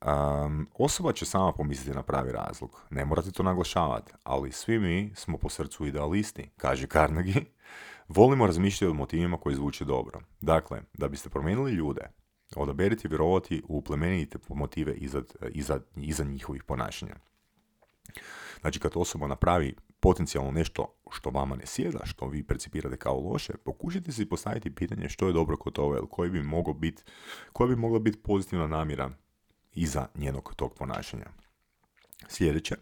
[0.00, 2.82] Um, osoba će sama pomisliti na pravi razlog.
[2.90, 7.44] Ne morate to naglašavati, ali svi mi smo po srcu idealisti, kaže Carnegie.
[8.08, 10.20] Volimo razmišljati o motivima koji zvuče dobro.
[10.40, 12.10] Dakle, da biste promijenili ljude,
[12.56, 17.16] odaberite vjerovati u plemenite motive iza, iza, iza njihovih ponašanja.
[18.66, 23.52] Znači kad osoba napravi potencijalno nešto što vama ne sjeda, što vi percipirate kao loše,
[23.64, 27.02] pokušajte si postaviti pitanje što je dobro kod toga, koji bi moglo biti,
[27.52, 29.10] koja bi mogla biti pozitivna namjera
[29.72, 31.26] iza njenog tog ponašanja.
[32.28, 32.76] Sljedeće.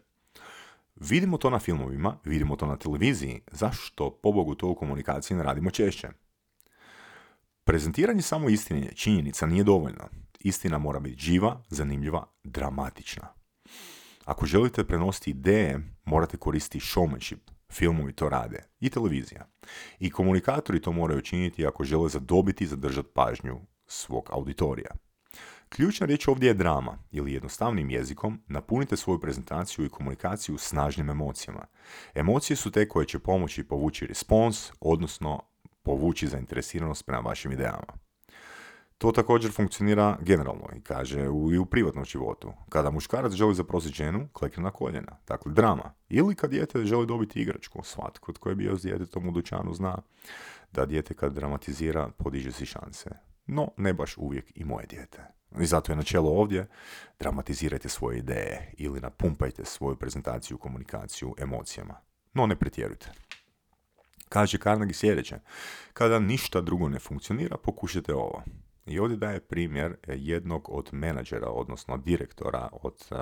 [0.97, 5.71] Vidimo to na filmovima, vidimo to na televiziji, zašto pobogu to u komunikaciji ne radimo
[5.71, 6.09] češće?
[7.65, 10.09] Prezentiranje samo istine činjenica nije dovoljno.
[10.41, 13.44] Istina mora biti živa, zanimljiva, dramatična.
[14.25, 19.47] Ako želite prenositi ideje, morate koristiti showmanship, Filmovi to rade i televizija.
[19.99, 24.91] I komunikatori to moraju činiti ako žele zadobiti i zadržati pažnju svog auditorija.
[25.69, 31.67] Ključna riječ ovdje je drama ili jednostavnim jezikom napunite svoju prezentaciju i komunikaciju snažnim emocijama.
[32.15, 35.41] Emocije su te koje će pomoći povući respons, odnosno
[35.83, 38.04] povući zainteresiranost prema vašim idejama.
[38.99, 41.21] To također funkcionira generalno i kaže
[41.53, 42.53] i u privatnom životu.
[42.69, 45.17] Kada muškarac želi zaprositi ženu, klekne na koljena.
[45.27, 45.95] Dakle, drama.
[46.09, 47.83] Ili kad dijete želi dobiti igračku.
[47.83, 49.99] Svatko tko je bio s djetetom u dućanu zna
[50.73, 53.11] da dijete kad dramatizira podiže si šanse.
[53.47, 55.23] No, ne baš uvijek i moje dijete.
[55.61, 56.67] I zato je načelo ovdje,
[57.19, 61.95] dramatizirajte svoje ideje ili napumpajte svoju prezentaciju, komunikaciju emocijama.
[62.35, 63.13] No, ne pretjerujte.
[64.29, 65.39] Kaže Carnegie sljedeće,
[65.93, 68.43] kada ništa drugo ne funkcionira, pokušajte ovo.
[68.87, 73.19] I ovdje daje primjer jednog od menadžera, odnosno direktora od uh,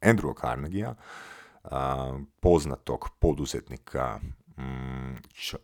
[0.00, 1.70] Andrew Carnegie, uh,
[2.40, 4.20] poznatog poduzetnika,
[4.58, 5.14] mm,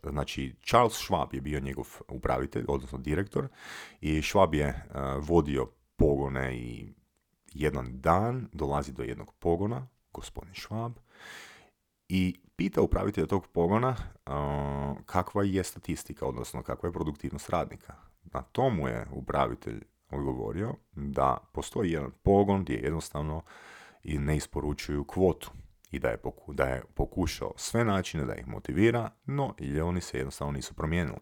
[0.03, 3.47] znači Charles Schwab je bio njegov upravitelj, odnosno direktor,
[4.01, 6.93] i Schwab je uh, vodio pogone i
[7.53, 10.91] jedan dan dolazi do jednog pogona, gospodin Schwab,
[12.09, 13.95] i pita upravitelja tog pogona
[15.05, 18.12] kakva je statistika, odnosno kakva je produktivnost radnika.
[18.23, 19.81] Na tomu je upravitelj
[20.11, 23.41] odgovorio da postoji jedan pogon gdje jednostavno
[24.03, 25.51] i ne isporučuju kvotu
[25.91, 30.01] i da je, poku, da je pokušao sve načine da ih motivira, no i oni
[30.01, 31.19] se jednostavno nisu promijenili.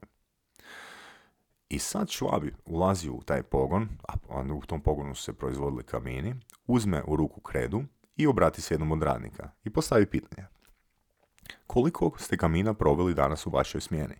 [1.70, 6.36] I sad Švabi ulazi u taj pogon, a u tom pogonu su se proizvodili kamini,
[6.68, 7.84] uzme u ruku kredu
[8.16, 10.48] i obrati se jednom od radnika i postavi pitanje.
[11.68, 14.16] Koliko ste kamina proveli danas u vašoj smjeni?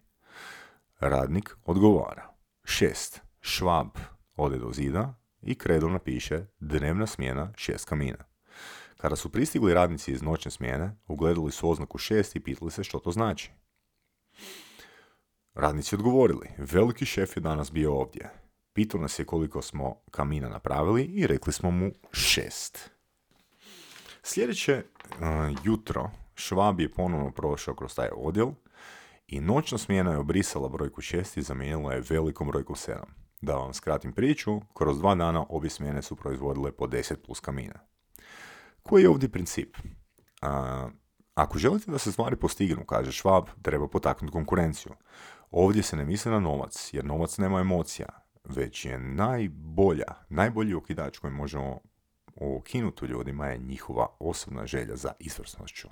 [1.00, 2.31] Radnik odgovara.
[2.72, 3.22] Šest.
[3.42, 3.88] Švab
[4.36, 8.24] ode do zida i kredo napiše dnevna smjena šest kamina.
[8.98, 13.00] Kada su pristigli radnici iz noćne smjene, ugledali su oznaku šest i pitali se što
[13.00, 13.52] to znači.
[15.54, 18.30] Radnici odgovorili, veliki šef je danas bio ovdje.
[18.74, 22.90] Pitao nas je koliko smo kamina napravili i rekli smo mu šest.
[24.24, 25.18] Sljedeće uh,
[25.64, 28.52] jutro Švab je ponovno prošao kroz taj odjel
[29.32, 32.96] i noćna smjena je obrisala brojku 6 i zamijenila je velikom brojku 7.
[33.42, 37.80] Da vam skratim priču, kroz dva dana obje smjene su proizvodile po 10 plus kamina.
[38.84, 39.78] Koji je ovdje princip?
[40.42, 40.90] A,
[41.34, 44.92] ako želite da se stvari postignu, kaže Švab, treba potaknuti konkurenciju.
[45.52, 48.08] Ovdje se ne misli na novac, jer novac nema emocija,
[48.44, 51.80] već je najbolja, najbolji okidač koji možemo
[52.36, 55.88] okinuti ljudima je njihova osobna želja za izvrsnošću.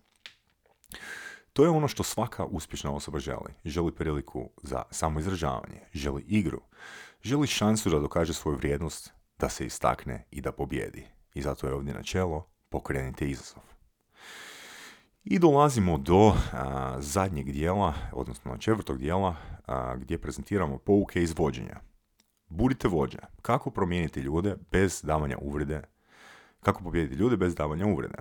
[1.53, 3.53] To je ono što svaka uspješna osoba želi.
[3.65, 6.61] Želi priliku za samoizražavanje, želi igru,
[7.21, 11.07] želi šansu da dokaže svoju vrijednost, da se istakne i da pobjedi.
[11.33, 13.63] I zato je ovdje načelo pokrenite izazov.
[15.23, 16.33] I dolazimo do
[16.99, 19.35] zadnjeg dijela, odnosno četvrtog dijela,
[19.97, 21.79] gdje prezentiramo pouke izvođenja.
[22.47, 23.19] Budite vođa.
[23.41, 25.81] Kako promijeniti ljude bez davanja uvrede?
[26.59, 28.17] Kako pobijediti ljude bez davanja uvrede?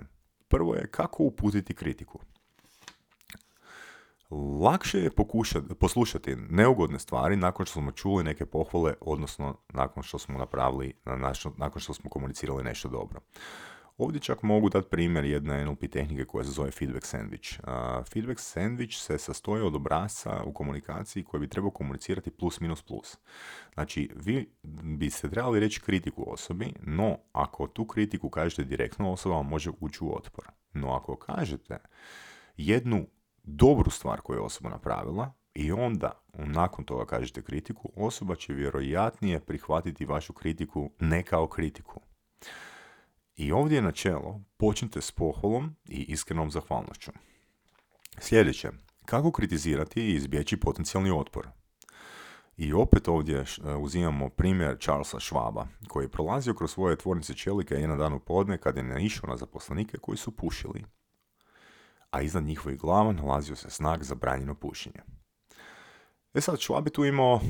[0.47, 2.19] Prvo je kako uputiti kritiku.
[4.61, 10.19] Lakše je pokušati, poslušati neugodne stvari nakon što smo čuli neke pohvale, odnosno nakon što
[10.19, 10.93] smo napravili,
[11.57, 13.19] nakon što smo komunicirali nešto dobro.
[13.97, 17.59] Ovdje čak mogu dati primjer jedne NLP tehnike koja se zove feedback sandwich.
[18.13, 23.17] Feedback sandwich se sastoji od obrasca u komunikaciji koji bi trebao komunicirati plus minus plus.
[23.73, 24.51] Znači, vi
[24.83, 30.15] biste trebali reći kritiku osobi, no ako tu kritiku kažete direktno, osoba može ući u
[30.15, 30.45] otpor.
[30.73, 31.77] No ako kažete
[32.57, 33.05] jednu
[33.49, 39.39] dobru stvar koju je osoba napravila i onda nakon toga kažete kritiku, osoba će vjerojatnije
[39.39, 42.01] prihvatiti vašu kritiku ne kao kritiku.
[43.35, 47.11] I ovdje je načelo, počnite s pohvalom i iskrenom zahvalnošću.
[48.17, 48.69] Sljedeće,
[49.05, 51.47] kako kritizirati i izbjeći potencijalni otpor?
[52.57, 53.45] I opet ovdje
[53.79, 58.57] uzimamo primjer Charlesa Schwaba, koji je prolazio kroz svoje tvornice čelika jedan dan u podne
[58.57, 60.83] kad je naišao na zaposlenike koji su pušili
[62.11, 65.01] a iznad njihovih glava nalazio se znak za branjeno pušenje.
[66.33, 67.41] E sad, Schwab je tu imao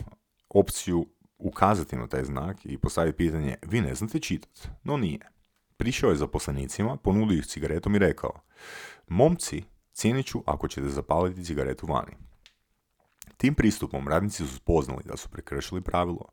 [0.50, 1.06] opciju
[1.38, 5.32] ukazati na taj znak i postaviti pitanje, vi ne znate čitati, no nije.
[5.78, 8.42] Prišao je zaposlenicima, ponudio ih cigaretom i rekao,
[9.08, 12.18] momci, cijenit ću ako ćete zapaliti cigaretu vani.
[13.38, 16.26] Tim pristupom radnici su spoznali da su prekršili pravilo,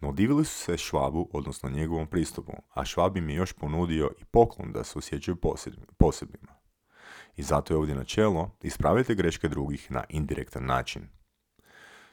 [0.00, 4.24] no divili su se Švabu, odnosno njegovom pristupu, a Švab im je još ponudio i
[4.24, 5.36] poklon da se osjećaju
[5.98, 6.51] posebnima.
[7.36, 11.08] I zato je ovdje načelo, ispravite greške drugih na indirektan način.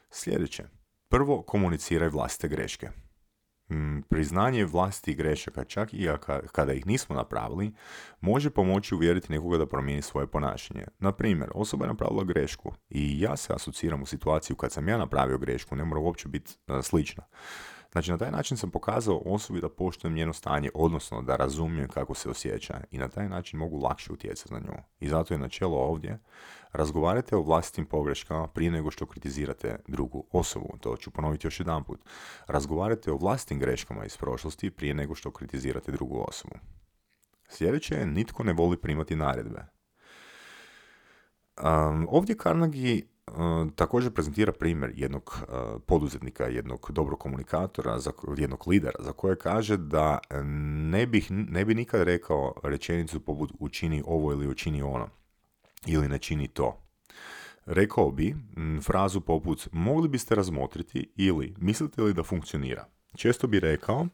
[0.10, 0.63] Sljedeće.
[1.10, 2.89] Prvo komuniciraj vlastite greške.
[4.10, 6.10] priznanje vlastitih grešaka, čak i
[6.51, 7.71] kada ih nismo napravili,
[8.21, 10.86] može pomoći uvjeriti nekoga da promijeni svoje ponašanje.
[10.99, 14.97] Na primjer, osoba je napravila grešku i ja se asociram u situaciju kad sam ja
[14.97, 17.23] napravio grešku, ne mora uopće biti slična.
[17.91, 22.13] Znači, na taj način sam pokazao osobi da poštujem njeno stanje, odnosno da razumijem kako
[22.13, 24.73] se osjeća i na taj način mogu lakše utjecati na nju.
[24.99, 26.19] I zato je načelo ovdje,
[26.71, 30.78] razgovarajte o vlastitim pogreškama prije nego što kritizirate drugu osobu.
[30.82, 31.99] To ću ponoviti još jedan put.
[32.47, 36.56] Razgovarajte o vlastitim greškama iz prošlosti prije nego što kritizirate drugu osobu.
[37.49, 39.65] Sljedeće je, nitko ne voli primati naredbe.
[41.63, 43.02] Um, ovdje Carnegie
[43.76, 45.54] također prezentira primjer jednog e,
[45.86, 48.00] poduzetnika, jednog dobrog komunikatora,
[48.38, 50.20] jednog lidera, za koje kaže da
[50.92, 55.10] ne, bih, ne bi nikad rekao rečenicu poput učini ovo ili učini ono,
[55.86, 56.82] ili ne čini to.
[57.65, 58.36] Rekao bi
[58.82, 62.86] frazu poput mogli biste razmotriti ili mislite li da funkcionira.
[63.15, 64.08] Često bi rekao,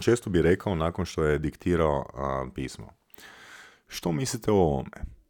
[0.00, 2.04] često bi rekao nakon što je diktirao
[2.54, 2.88] pismo.
[3.88, 5.21] Što mislite o ovome?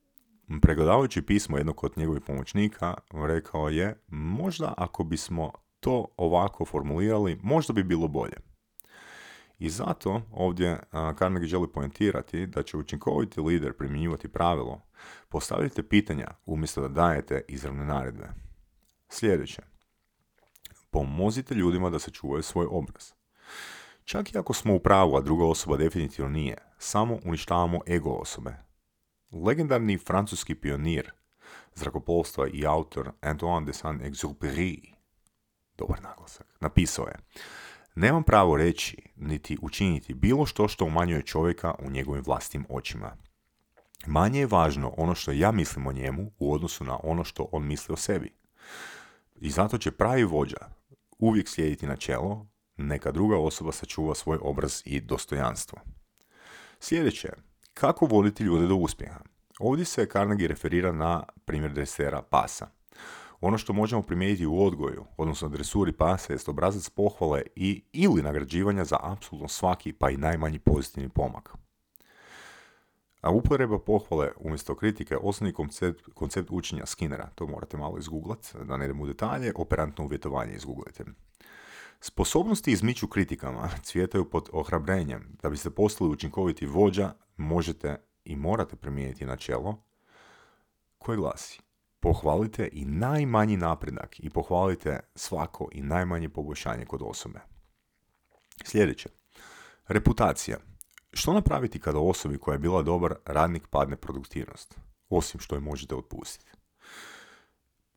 [0.61, 7.73] Pregledavajući pismo jednog od njegovih pomoćnika, rekao je, možda ako bismo to ovako formulirali, možda
[7.73, 8.37] bi bilo bolje.
[9.59, 10.79] I zato ovdje
[11.19, 14.81] Carnegie želi poentirati da će učinkoviti lider primjenjivati pravilo
[15.29, 18.29] postavite pitanja umjesto da dajete izravne naredbe.
[19.09, 19.63] Sljedeće.
[20.91, 23.13] Pomozite ljudima da se čuvaju svoj obraz.
[24.05, 28.55] Čak i ako smo u pravu, a druga osoba definitivno nije, samo uništavamo ego osobe,
[29.33, 31.11] Legendarni francuski pionir
[31.75, 34.95] zrakoplovstva i autor Antoine de Saint-Exupéry,
[35.79, 37.15] dobar naglasak, napisao je
[37.95, 43.17] Nemam pravo reći, niti učiniti bilo što što umanjuje čovjeka u njegovim vlastnim očima.
[44.07, 47.67] Manje je važno ono što ja mislim o njemu u odnosu na ono što on
[47.67, 48.33] misli o sebi.
[49.41, 50.69] I zato će pravi vođa
[51.19, 55.79] uvijek slijediti načelo neka druga osoba sačuva svoj obraz i dostojanstvo.
[56.81, 57.29] Sljedeće,
[57.75, 59.21] kako voditi ljude do uspjeha?
[59.61, 62.67] Ovdje se Carnegie referira na primjer dresera pasa.
[63.41, 68.85] Ono što možemo primijeniti u odgoju, odnosno dresuri pasa, jest obrazac pohvale i ili nagrađivanja
[68.85, 71.55] za apsolutno svaki pa i najmanji pozitivni pomak.
[73.21, 78.77] A uporeba pohvale umjesto kritike osnovni koncept, koncept učenja Skinnera, to morate malo izgooglat, da
[78.77, 81.05] ne idemo u detalje, operantno uvjetovanje izgooglajte.
[82.05, 85.37] Sposobnosti izmiču kritikama cvjetaju pod ohrabrenjem.
[85.43, 89.83] Da biste postali učinkoviti vođa, možete i morate primijeniti načelo
[90.99, 91.61] koje glasi
[92.01, 97.41] pohvalite i najmanji napredak i pohvalite svako i najmanje poboljšanje kod osobe.
[98.65, 99.09] Sljedeće.
[99.89, 100.59] Reputacija.
[101.13, 104.79] Što napraviti kada osobi koja je bila dobar radnik padne produktivnost?
[105.09, 106.62] Osim što je možete otpustiti.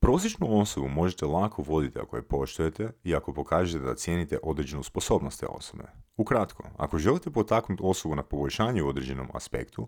[0.05, 5.39] Prosječnu osobu možete lako voditi ako je poštujete i ako pokažete da cijenite određenu sposobnost
[5.39, 5.83] te osobe.
[6.17, 9.87] Ukratko, ako želite potaknuti osobu na poboljšanje u određenom aspektu,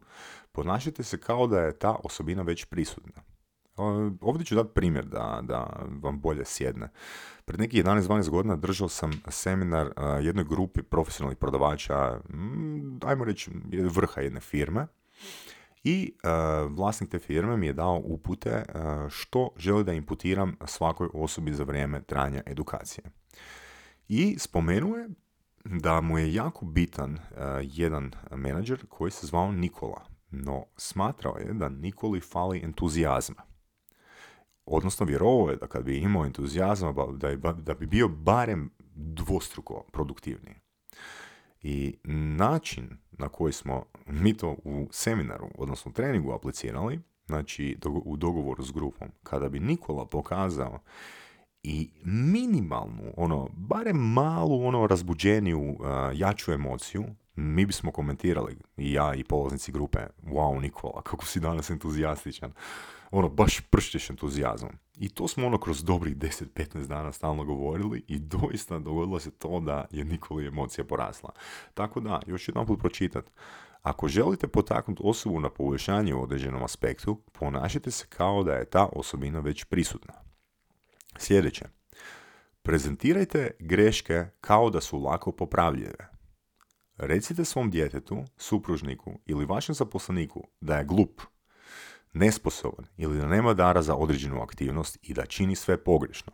[0.52, 3.22] ponašajte se kao da je ta osobina već prisutna.
[4.22, 6.90] Ovdje ću dati primjer da, da vam bolje sjedne.
[7.46, 12.20] Pred nekih 11-12 godina držao sam seminar jednoj grupi profesionalnih prodavača,
[13.06, 14.88] ajmo reći vrha jedne firme,
[15.84, 21.10] i uh, vlasnik te firme mi je dao upute uh, što želi da imputiram svakoj
[21.14, 23.04] osobi za vrijeme trajanja edukacije.
[24.08, 25.10] I spomenuo je
[25.66, 27.20] da mu je jako bitan uh,
[27.62, 33.42] jedan menadžer koji se zvao Nikola, no smatrao je da Nikoli fali entuzijazma.
[34.66, 40.56] Odnosno vjerovao je da kad bi imao entuzijazma da, da bi bio barem dvostruko produktivniji.
[41.62, 41.98] I
[42.38, 48.72] način na koji smo mi to u seminaru, odnosno treningu aplicirali, znači u dogovoru s
[48.72, 50.80] grupom, kada bi Nikola pokazao
[51.64, 55.78] i minimalnu, ono, barem malu, ono, razbuđeniju,
[56.14, 61.70] jaču emociju, mi bismo komentirali, i ja i polaznici grupe, wow Nikola, kako si danas
[61.70, 62.52] entuzijastičan
[63.12, 64.72] ono, baš pršteš entuzijazmom.
[64.98, 69.60] I to smo ono kroz dobrih 10-15 dana stalno govorili i doista dogodilo se to
[69.60, 71.30] da je Nikoli emocija porasla.
[71.74, 73.26] Tako da, još jedan put pročitat.
[73.82, 78.90] Ako želite potaknuti osobu na poboljšanje u određenom aspektu, ponašajte se kao da je ta
[78.94, 80.14] osobina već prisutna.
[81.18, 81.66] Sljedeće.
[82.62, 86.10] Prezentirajte greške kao da su lako popravljive.
[86.98, 91.22] Recite svom djetetu, supružniku ili vašem zaposleniku da je glup
[92.18, 96.34] nesposoban ili da nema dara za određenu aktivnost i da čini sve pogrešno.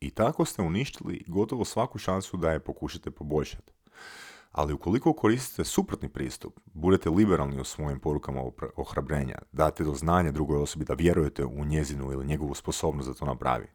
[0.00, 3.72] I tako ste uništili gotovo svaku šansu da je pokušate poboljšati.
[4.52, 8.42] Ali ukoliko koristite suprotni pristup, budete liberalni u svojim porukama
[8.76, 13.24] ohrabrenja, date do znanja drugoj osobi da vjerujete u njezinu ili njegovu sposobnost da to
[13.24, 13.66] napravi,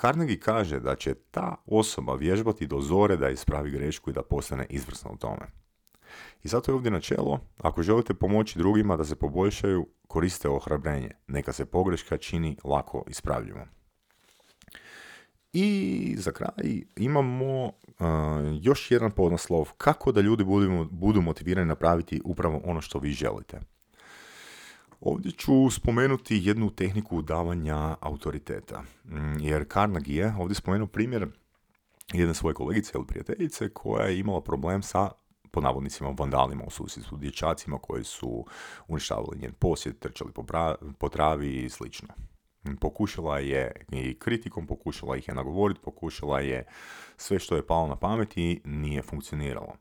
[0.00, 4.66] Carnegie kaže da će ta osoba vježbati do zore da ispravi grešku i da postane
[4.70, 5.46] izvrsna u tome.
[6.44, 11.10] I zato je ovdje načelo, ako želite pomoći drugima da se poboljšaju, koriste ohrabrenje.
[11.26, 13.60] Neka se pogreška čini lako ispravljivo.
[15.52, 17.72] I za kraj imamo
[18.60, 23.60] još jedan podnaslov kako da ljudi budu, budu motivirani napraviti upravo ono što vi želite.
[25.00, 28.82] Ovdje ću spomenuti jednu tehniku davanja autoriteta.
[29.04, 31.28] Mm, jer Carnegie je ovdje spomenuo primjer
[32.12, 35.10] jedne svoje kolegice ili prijateljice koja je imala problem sa
[35.56, 38.46] po navodnicima vandalima u susjedstvu, dječacima koji su
[38.88, 40.44] uništavali njen posjed, trčali po,
[40.98, 42.08] po travi i slično.
[42.80, 46.66] Pokušala je i kritikom, pokušala ih je nagovoriti, pokušala je
[47.16, 49.76] sve što je palo na pamet i nije funkcioniralo.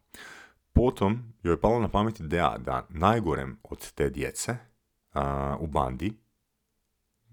[0.73, 4.57] Potom joj je palo na pamet ideja da najgorem od te djece
[5.59, 6.13] u bandi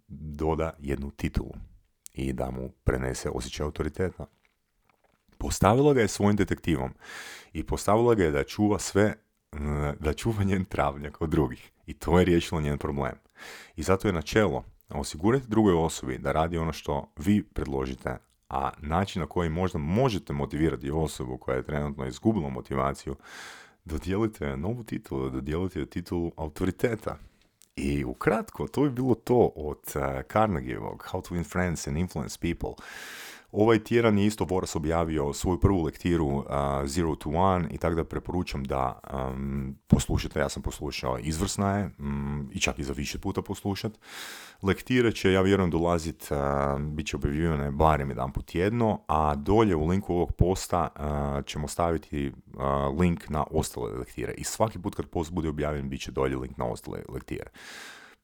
[0.08, 1.52] doda jednu titulu
[2.14, 4.26] i da mu prenese osjećaj autoriteta.
[5.42, 6.90] Postavila ga je svojim detektivom
[7.52, 9.14] i postavila ga je da čuva sve,
[10.00, 11.70] da čuva njen travnjak od drugih.
[11.86, 13.14] I to je riješilo njen problem.
[13.76, 18.16] I zato je načelo osigurati drugoj osobi da radi ono što vi predložite,
[18.48, 23.16] a način na koji možda možete motivirati osobu koja je trenutno izgubila motivaciju,
[23.84, 27.18] dodijelite novu titulu, dodijelite titulu autoriteta.
[27.76, 32.38] I ukratko, to je bilo to od uh, Carnegieovog How to Win Friends and Influence
[32.40, 32.84] People.
[33.52, 36.44] Ovaj tjedan je isto Boras objavio svoju prvu lektiru uh,
[36.84, 41.90] Zero to One i tako da preporučam da um, poslušate, ja sam poslušao, izvrsna je
[41.98, 43.92] um, i čak i za više puta poslušat.
[44.62, 49.76] Lektire će, ja vjerujem, dolazit, uh, bit će objavljivane barem jedan put tjedno, a dolje
[49.76, 52.32] u linku ovog posta uh, ćemo staviti
[52.98, 54.34] link na ostale lektire.
[54.36, 57.50] I svaki put kad post bude objavljen, bit će dolje link na ostale lektire.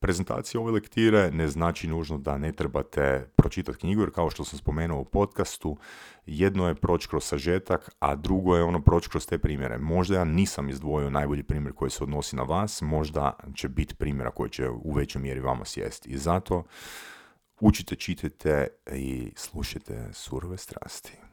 [0.01, 4.59] Prezentacija ove lektire ne znači nužno da ne trebate pročitati knjigu, jer kao što sam
[4.59, 5.76] spomenuo u podcastu,
[6.26, 9.78] jedno je proći kroz sažetak, a drugo je ono proći kroz te primjere.
[9.78, 14.30] Možda ja nisam izdvojio najbolji primjer koji se odnosi na vas, možda će biti primjera
[14.30, 16.11] koji će u većoj mjeri vama sjesti.
[16.11, 16.64] I zato
[17.61, 21.28] učite, čitajte i slušajte surove strasti.